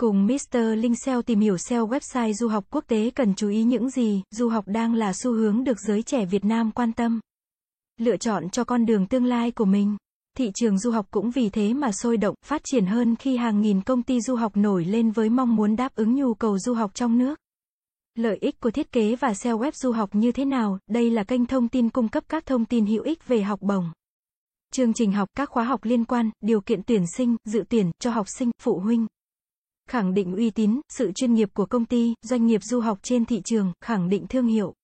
Cùng 0.00 0.26
Mr. 0.26 0.58
Linh 0.76 0.94
SEO 0.94 1.22
tìm 1.22 1.40
hiểu 1.40 1.58
SEO 1.58 1.88
website 1.88 2.32
du 2.32 2.48
học 2.48 2.64
quốc 2.70 2.84
tế 2.86 3.10
cần 3.10 3.34
chú 3.34 3.48
ý 3.48 3.62
những 3.62 3.90
gì, 3.90 4.22
du 4.30 4.48
học 4.48 4.64
đang 4.66 4.94
là 4.94 5.12
xu 5.12 5.32
hướng 5.32 5.64
được 5.64 5.80
giới 5.80 6.02
trẻ 6.02 6.24
Việt 6.24 6.44
Nam 6.44 6.70
quan 6.70 6.92
tâm. 6.92 7.20
Lựa 8.00 8.16
chọn 8.16 8.50
cho 8.50 8.64
con 8.64 8.86
đường 8.86 9.06
tương 9.06 9.24
lai 9.24 9.50
của 9.50 9.64
mình. 9.64 9.96
Thị 10.36 10.50
trường 10.54 10.78
du 10.78 10.90
học 10.90 11.06
cũng 11.10 11.30
vì 11.30 11.50
thế 11.50 11.74
mà 11.74 11.92
sôi 11.92 12.16
động, 12.16 12.34
phát 12.46 12.60
triển 12.64 12.86
hơn 12.86 13.16
khi 13.16 13.36
hàng 13.36 13.60
nghìn 13.60 13.82
công 13.82 14.02
ty 14.02 14.20
du 14.20 14.34
học 14.34 14.56
nổi 14.56 14.84
lên 14.84 15.10
với 15.10 15.30
mong 15.30 15.56
muốn 15.56 15.76
đáp 15.76 15.94
ứng 15.94 16.14
nhu 16.14 16.34
cầu 16.34 16.58
du 16.58 16.74
học 16.74 16.94
trong 16.94 17.18
nước. 17.18 17.38
Lợi 18.14 18.38
ích 18.40 18.60
của 18.60 18.70
thiết 18.70 18.92
kế 18.92 19.16
và 19.16 19.34
SEO 19.34 19.58
web 19.58 19.72
du 19.74 19.92
học 19.92 20.10
như 20.12 20.32
thế 20.32 20.44
nào? 20.44 20.78
Đây 20.90 21.10
là 21.10 21.24
kênh 21.24 21.46
thông 21.46 21.68
tin 21.68 21.90
cung 21.90 22.08
cấp 22.08 22.24
các 22.28 22.46
thông 22.46 22.64
tin 22.64 22.86
hữu 22.86 23.02
ích 23.02 23.28
về 23.28 23.42
học 23.42 23.60
bổng. 23.62 23.84
Chương 24.72 24.94
trình 24.94 25.12
học, 25.12 25.28
các 25.36 25.50
khóa 25.50 25.64
học 25.64 25.84
liên 25.84 26.04
quan, 26.04 26.30
điều 26.40 26.60
kiện 26.60 26.82
tuyển 26.82 27.04
sinh, 27.16 27.36
dự 27.44 27.64
tuyển 27.68 27.90
cho 27.98 28.10
học 28.10 28.26
sinh, 28.38 28.50
phụ 28.62 28.78
huynh. 28.78 29.06
Khẳng 29.90 30.14
định 30.14 30.36
uy 30.36 30.50
tín, 30.50 30.80
sự 30.88 31.12
chuyên 31.12 31.34
nghiệp 31.34 31.48
của 31.54 31.66
công 31.66 31.84
ty, 31.84 32.14
doanh 32.22 32.46
nghiệp 32.46 32.60
du 32.62 32.80
học 32.80 32.98
trên 33.02 33.24
thị 33.24 33.40
trường, 33.44 33.72
khẳng 33.80 34.08
định 34.08 34.26
thương 34.28 34.46
hiệu. 34.46 34.74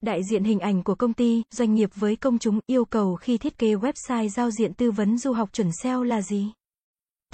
Đại 0.00 0.20
diện 0.30 0.44
hình 0.44 0.58
ảnh 0.58 0.82
của 0.82 0.94
công 0.94 1.12
ty, 1.12 1.42
doanh 1.50 1.74
nghiệp 1.74 1.90
với 1.94 2.16
công 2.16 2.38
chúng 2.38 2.60
yêu 2.66 2.84
cầu 2.84 3.16
khi 3.16 3.38
thiết 3.38 3.58
kế 3.58 3.74
website 3.74 4.28
giao 4.28 4.50
diện 4.50 4.74
tư 4.74 4.90
vấn 4.90 5.18
du 5.18 5.32
học 5.32 5.52
chuẩn 5.52 5.68
SEO 5.82 6.02
là 6.02 6.22
gì? 6.22 6.52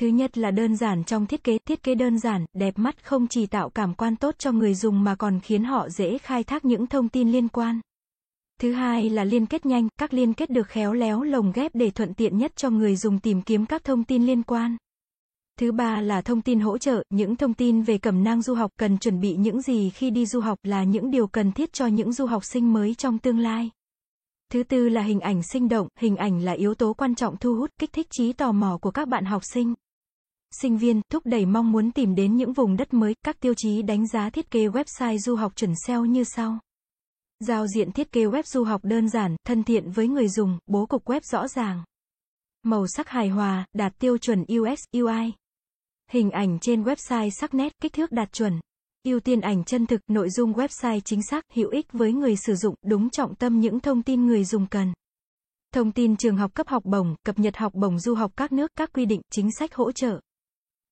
Thứ 0.01 0.07
nhất 0.07 0.39
là 0.39 0.51
đơn 0.51 0.77
giản 0.77 1.05
trong 1.05 1.27
thiết 1.27 1.45
kế, 1.45 1.59
thiết 1.59 1.83
kế 1.83 1.95
đơn 1.95 2.19
giản, 2.19 2.45
đẹp 2.53 2.79
mắt 2.79 3.05
không 3.05 3.27
chỉ 3.29 3.47
tạo 3.47 3.71
cảm 3.71 3.95
quan 3.95 4.17
tốt 4.17 4.35
cho 4.39 4.53
người 4.53 4.75
dùng 4.75 5.05
mà 5.05 5.15
còn 5.15 5.41
khiến 5.41 5.65
họ 5.65 5.89
dễ 5.89 6.19
khai 6.19 6.45
thác 6.45 6.65
những 6.65 6.87
thông 6.87 7.09
tin 7.09 7.33
liên 7.33 7.49
quan. 7.49 7.81
Thứ 8.61 8.73
hai 8.73 9.11
là 9.11 9.25
liên 9.25 9.47
kết 9.47 9.67
nhanh, 9.67 9.89
các 9.99 10.15
liên 10.15 10.35
kết 10.35 10.51
được 10.51 10.69
khéo 10.69 10.93
léo 10.93 11.23
lồng 11.23 11.53
ghép 11.53 11.75
để 11.75 11.91
thuận 11.91 12.15
tiện 12.15 12.39
nhất 12.39 12.53
cho 12.57 12.71
người 12.71 12.97
dùng 12.97 13.19
tìm 13.19 13.43
kiếm 13.43 13.67
các 13.67 13.85
thông 13.85 14.05
tin 14.05 14.27
liên 14.27 14.43
quan. 14.43 14.77
Thứ 15.61 15.73
ba 15.73 16.01
là 16.01 16.23
thông 16.23 16.43
tin 16.43 16.61
hỗ 16.61 16.79
trợ, 16.79 17.03
những 17.11 17.37
thông 17.37 17.55
tin 17.55 17.83
về 17.83 17.99
cẩm 17.99 18.25
nang 18.25 18.43
du 18.43 18.55
học 18.55 18.71
cần 18.79 18.99
chuẩn 18.99 19.21
bị 19.21 19.37
những 19.37 19.63
gì 19.63 19.91
khi 19.91 20.11
đi 20.11 20.27
du 20.27 20.41
học 20.41 20.59
là 20.63 20.85
những 20.85 21.11
điều 21.11 21.27
cần 21.27 21.53
thiết 21.53 21.73
cho 21.73 21.87
những 21.87 22.13
du 22.13 22.27
học 22.27 22.45
sinh 22.45 22.73
mới 22.73 22.95
trong 22.95 23.19
tương 23.19 23.39
lai. 23.39 23.71
Thứ 24.53 24.63
tư 24.63 24.89
là 24.89 25.03
hình 25.03 25.21
ảnh 25.21 25.43
sinh 25.43 25.69
động, 25.69 25.89
hình 25.99 26.17
ảnh 26.17 26.45
là 26.45 26.53
yếu 26.53 26.75
tố 26.75 26.93
quan 26.93 27.15
trọng 27.15 27.37
thu 27.37 27.55
hút, 27.55 27.71
kích 27.79 27.93
thích 27.93 28.07
trí 28.11 28.33
tò 28.33 28.53
mò 28.53 28.79
của 28.83 28.91
các 28.91 29.09
bạn 29.09 29.25
học 29.25 29.43
sinh. 29.45 29.75
Sinh 30.61 30.79
viên, 30.79 31.01
thúc 31.13 31.23
đẩy 31.27 31.47
mong 31.47 31.73
muốn 31.73 31.93
tìm 31.93 32.15
đến 32.15 32.37
những 32.37 32.53
vùng 32.53 32.77
đất 32.77 32.95
mới, 32.95 33.15
các 33.25 33.41
tiêu 33.41 33.55
chí 33.57 33.83
đánh 33.83 34.07
giá 34.07 34.31
thiết 34.31 34.51
kế 34.51 34.69
website 34.69 35.19
du 35.19 35.37
học 35.37 35.57
chuẩn 35.57 35.73
SEO 35.87 36.05
như 36.05 36.25
sau. 36.25 36.59
Giao 37.41 37.67
diện 37.67 37.93
thiết 37.93 38.13
kế 38.13 38.25
web 38.25 38.43
du 38.43 38.65
học 38.65 38.81
đơn 38.85 39.09
giản, 39.09 39.37
thân 39.47 39.63
thiện 39.63 39.91
với 39.91 40.09
người 40.09 40.29
dùng, 40.29 40.59
bố 40.67 40.87
cục 40.87 41.05
web 41.05 41.21
rõ 41.23 41.49
ràng. 41.49 41.85
Màu 42.63 42.87
sắc 42.87 43.09
hài 43.09 43.29
hòa, 43.29 43.67
đạt 43.73 43.93
tiêu 43.99 44.19
chuẩn 44.19 44.43
UX, 44.43 44.79
UI. 44.93 45.33
Hình 46.11 46.31
ảnh 46.31 46.59
trên 46.61 46.83
website 46.83 47.31
sắc 47.31 47.55
nét, 47.55 47.73
kích 47.83 47.93
thước 47.93 48.13
đạt 48.13 48.33
chuẩn. 48.33 48.61
Ưu 49.05 49.21
tiên 49.21 49.41
ảnh 49.41 49.65
chân 49.65 49.87
thực, 49.87 50.01
nội 50.09 50.31
dung 50.31 50.53
website 50.53 51.01
chính 51.01 51.23
xác, 51.23 51.45
hữu 51.53 51.71
ích 51.71 51.87
với 51.93 52.13
người 52.13 52.37
sử 52.37 52.55
dụng, 52.55 52.75
đúng 52.87 53.11
trọng 53.11 53.35
tâm 53.35 53.61
những 53.61 53.81
thông 53.81 54.03
tin 54.03 54.27
người 54.27 54.45
dùng 54.45 54.67
cần. 54.67 54.93
Thông 55.75 55.93
tin 55.93 56.17
trường 56.17 56.37
học 56.37 56.55
cấp 56.55 56.69
học 56.69 56.85
bổng, 56.85 57.15
cập 57.25 57.39
nhật 57.39 57.57
học 57.57 57.75
bổng 57.75 57.99
du 57.99 58.15
học 58.15 58.33
các 58.37 58.53
nước, 58.53 58.71
các 58.77 58.93
quy 58.93 59.07
định, 59.07 59.21
chính 59.31 59.49
sách 59.59 59.75
hỗ 59.75 59.93
trợ. 59.93 60.21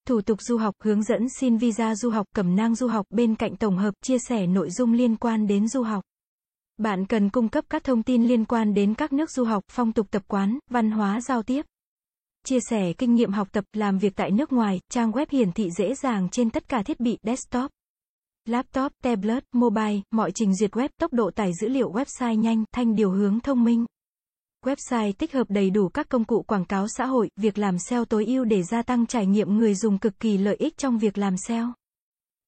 Thủ 0.08 0.20
tục 0.20 0.38
du 0.42 0.58
học, 0.58 0.74
hướng 0.82 1.02
dẫn 1.02 1.28
xin 1.40 1.56
visa 1.56 1.94
du 1.94 2.10
học, 2.10 2.26
cẩm 2.34 2.56
nang 2.56 2.74
du 2.74 2.86
học, 2.86 3.06
bên 3.10 3.34
cạnh 3.34 3.56
tổng 3.56 3.76
hợp, 3.76 3.94
chia 4.02 4.18
sẻ 4.28 4.46
nội 4.46 4.70
dung 4.70 4.92
liên 4.92 5.16
quan 5.16 5.46
đến 5.46 5.68
du 5.68 5.82
học. 5.82 6.04
Bạn 6.76 7.06
cần 7.06 7.30
cung 7.30 7.48
cấp 7.48 7.64
các 7.70 7.84
thông 7.84 8.02
tin 8.02 8.26
liên 8.26 8.44
quan 8.44 8.74
đến 8.74 8.94
các 8.94 9.12
nước 9.12 9.30
du 9.30 9.44
học, 9.44 9.64
phong 9.68 9.92
tục 9.92 10.06
tập 10.10 10.22
quán, 10.28 10.58
văn 10.70 10.90
hóa 10.90 11.20
giao 11.20 11.42
tiếp. 11.42 11.66
Chia 12.46 12.60
sẻ 12.60 12.92
kinh 12.92 13.14
nghiệm 13.14 13.32
học 13.32 13.48
tập, 13.52 13.64
làm 13.72 13.98
việc 13.98 14.16
tại 14.16 14.30
nước 14.30 14.52
ngoài, 14.52 14.80
trang 14.90 15.12
web 15.12 15.26
hiển 15.30 15.52
thị 15.52 15.70
dễ 15.78 15.94
dàng 15.94 16.28
trên 16.28 16.50
tất 16.50 16.68
cả 16.68 16.82
thiết 16.82 17.00
bị 17.00 17.18
desktop, 17.22 17.70
laptop, 18.44 18.92
tablet, 19.02 19.44
mobile, 19.52 20.00
mọi 20.10 20.30
trình 20.34 20.54
duyệt 20.54 20.70
web, 20.70 20.88
tốc 21.00 21.12
độ 21.12 21.30
tải 21.30 21.52
dữ 21.60 21.68
liệu 21.68 21.92
website 21.92 22.34
nhanh, 22.34 22.64
thanh 22.74 22.94
điều 22.94 23.10
hướng 23.10 23.40
thông 23.40 23.64
minh. 23.64 23.84
Website 24.64 25.12
tích 25.12 25.32
hợp 25.32 25.46
đầy 25.50 25.70
đủ 25.70 25.88
các 25.88 26.08
công 26.08 26.24
cụ 26.24 26.42
quảng 26.42 26.64
cáo 26.64 26.88
xã 26.88 27.06
hội, 27.06 27.28
việc 27.36 27.58
làm 27.58 27.78
SEO 27.78 28.04
tối 28.04 28.26
ưu 28.26 28.44
để 28.44 28.62
gia 28.62 28.82
tăng 28.82 29.06
trải 29.06 29.26
nghiệm 29.26 29.58
người 29.58 29.74
dùng 29.74 29.98
cực 29.98 30.20
kỳ 30.20 30.38
lợi 30.38 30.56
ích 30.56 30.76
trong 30.76 30.98
việc 30.98 31.18
làm 31.18 31.36
SEO. 31.36 31.72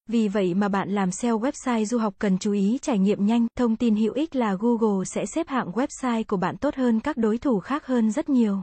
Vì 0.09 0.29
vậy 0.29 0.55
mà 0.55 0.69
bạn 0.69 0.91
làm 0.91 1.11
SEO 1.11 1.41
website 1.41 1.85
du 1.85 1.99
học 1.99 2.15
cần 2.19 2.39
chú 2.39 2.53
ý 2.53 2.79
trải 2.83 2.99
nghiệm 2.99 3.27
nhanh, 3.27 3.47
thông 3.59 3.77
tin 3.77 3.97
hữu 3.97 4.13
ích 4.13 4.37
là 4.37 4.57
Google 4.61 5.05
sẽ 5.05 5.27
xếp 5.27 5.49
hạng 5.49 5.71
website 5.71 6.25
của 6.29 6.37
bạn 6.37 6.57
tốt 6.57 6.75
hơn 6.75 7.01
các 7.01 7.17
đối 7.17 7.39
thủ 7.39 7.61
khác 7.61 7.87
hơn 7.87 8.11
rất 8.11 8.29
nhiều. 8.29 8.63